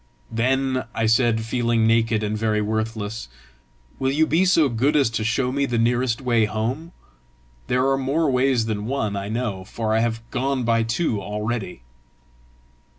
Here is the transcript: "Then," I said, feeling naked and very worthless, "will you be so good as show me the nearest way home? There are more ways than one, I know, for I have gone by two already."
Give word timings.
"Then," 0.31 0.85
I 0.95 1.05
said, 1.05 1.41
feeling 1.45 1.85
naked 1.85 2.23
and 2.23 2.35
very 2.35 2.59
worthless, 2.59 3.27
"will 3.99 4.09
you 4.11 4.25
be 4.25 4.45
so 4.45 4.67
good 4.67 4.95
as 4.95 5.15
show 5.15 5.51
me 5.51 5.67
the 5.67 5.77
nearest 5.77 6.21
way 6.21 6.45
home? 6.45 6.91
There 7.67 7.87
are 7.87 7.99
more 7.99 8.27
ways 8.31 8.65
than 8.65 8.87
one, 8.87 9.15
I 9.15 9.29
know, 9.29 9.63
for 9.63 9.93
I 9.93 9.99
have 9.99 10.27
gone 10.31 10.63
by 10.63 10.81
two 10.81 11.21
already." 11.21 11.83